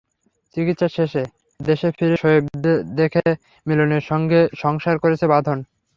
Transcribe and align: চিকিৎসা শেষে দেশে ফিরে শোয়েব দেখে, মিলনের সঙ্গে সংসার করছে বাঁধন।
চিকিৎসা 0.55 0.87
শেষে 0.89 1.23
দেশে 1.59 1.87
ফিরে 1.91 2.15
শোয়েব 2.21 2.43
দেখে, 2.95 3.25
মিলনের 3.65 4.03
সঙ্গে 4.09 4.39
সংসার 4.55 4.95
করছে 5.03 5.25
বাঁধন। 5.27 5.57